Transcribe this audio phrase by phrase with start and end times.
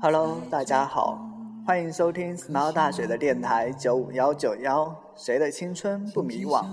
[0.00, 1.18] Hello，大家好，
[1.66, 4.94] 欢迎收听 Smile 大学的电台九五幺九幺。
[5.16, 6.64] 谁的青春不迷惘？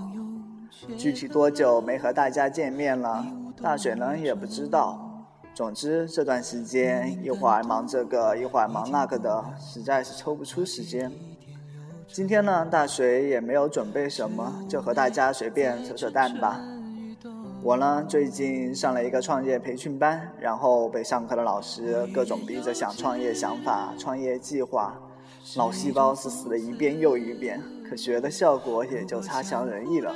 [0.96, 3.26] 具体多久没和大家见面了？
[3.60, 5.26] 大水呢也不知道。
[5.54, 11.10] 总之这段时间一会儿忙这个，一会儿忙那个的，实在是抽不出时间。
[12.06, 16.60] 今天呢，大水也没有准备什么，就和大家随便扯扯淡吧。
[17.62, 24.98] 我呢，最近上了一个创业培训班，然后被上课的老师各种逼着想创业想法、创业计划，
[25.56, 30.14] 脑细胞是死了一遍又一遍，可学的效果也就差强人意了。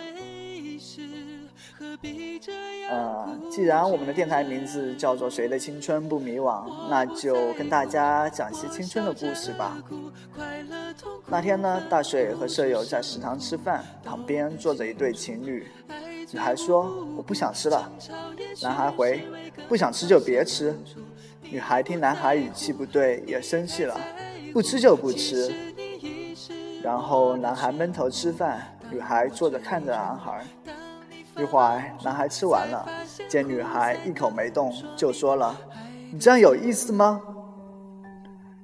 [2.91, 9.77] 呃，既然我们的电台名字叫做“谁的青春不迷惘”，那就跟大家讲些青春的故事吧。
[11.27, 15.66] 那天呢，大水和舍友在食堂吃饭，旁边坐着一对情侣。
[16.33, 16.83] 女孩说
[17.17, 17.91] ：“我不想吃了。”
[18.63, 19.27] 男孩回
[19.69, 20.77] ：“不想吃就别吃。”
[21.43, 23.99] 女孩听男孩语气不对，也生气了
[24.52, 25.55] ：“不吃就不吃。”
[26.83, 30.45] 然后男孩闷头吃饭，女孩坐着看着男孩。
[31.37, 32.89] 一会儿，男孩吃完了，
[33.29, 35.59] 见女孩一口没动，就说了
[36.13, 37.21] ：“你这样有意思吗？”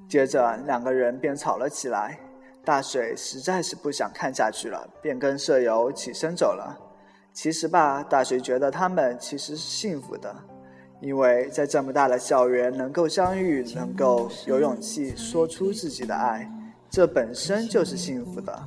[0.07, 2.17] 接着两个人便吵了起来。
[2.63, 6.77] 大水实在是不想看下去了，便跟舍友起身走了。
[7.33, 10.35] 其实吧，大学觉得他们其实是幸福的，
[10.99, 16.49] 因为在这么大的校园能够相遇，能够有勇气说出自己的爱，
[16.89, 18.59] 这本身就是幸福的。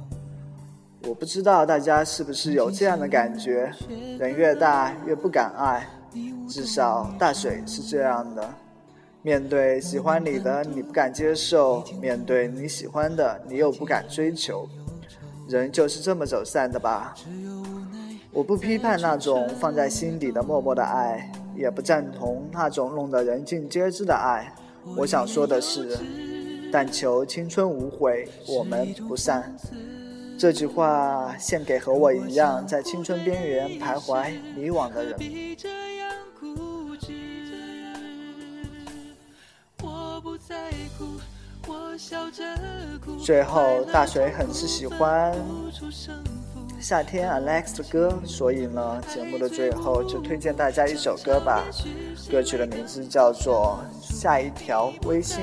[1.07, 3.71] 我不知道大家是不是有这样的感觉：
[4.19, 5.87] 人越大越不敢爱，
[6.49, 8.55] 至少大水是这样的。
[9.21, 14.67] 面对喜欢你的你不敢接受，面对你喜欢的你又不敢追求，
[15.47, 17.15] 人就是这么走散的吧。
[18.35, 24.53] 我不批判那种放在心底的默默的爱，也不赞同那种弄得人尽皆知的爱。
[24.97, 25.97] 我想说的是，
[26.73, 29.55] 但求青春无悔，我们不散。
[30.37, 35.17] 这句话献给和我一样在青春边缘徘徊迷惘的人。
[43.23, 45.33] 最后，大水很是喜欢。
[46.85, 51.65] 夏天 Alex 的歌，所以呢，节目的最后就推荐大家一首歌吧。
[52.31, 53.83] 歌曲的名字叫做
[54.23, 55.39] 《下一条微信》。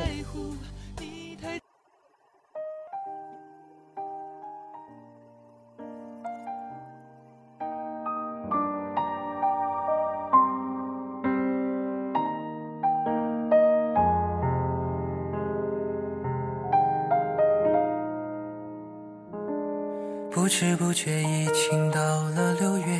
[20.41, 22.99] 不知不觉已经到了六月，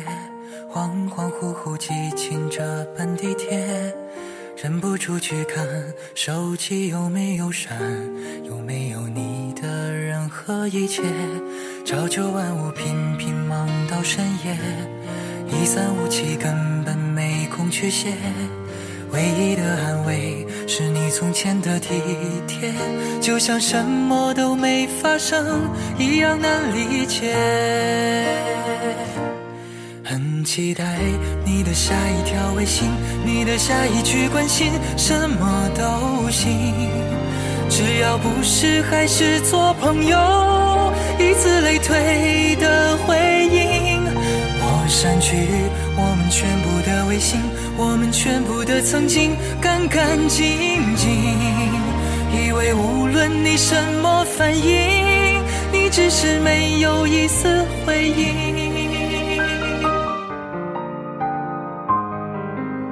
[0.72, 3.92] 恍恍惚惚记清这班地铁，
[4.56, 5.66] 忍不住去看
[6.14, 7.76] 手机有没有删，
[8.44, 11.02] 有没有你的任何一切。
[11.84, 14.56] 朝九晚五频频忙到深夜，
[15.48, 18.12] 一三五七根本没空去写。
[19.10, 22.00] 唯一的安慰是你从前的体
[22.46, 22.72] 贴，
[23.22, 27.32] 就像什么都没发生一样难理解。
[30.02, 30.98] 很期待
[31.46, 32.88] 你的下一条微信，
[33.24, 36.74] 你的下一句关心，什么都行，
[37.70, 43.16] 只要不是还是做朋友，以此类推的回
[43.46, 44.02] 应，
[44.60, 45.36] 我删去
[45.96, 47.40] 我们全部的微信。
[47.78, 49.30] 我们全部的曾经
[49.60, 51.08] 干干净净，
[52.32, 58.71] 以为无论你什么反应，你只是没有一丝回应。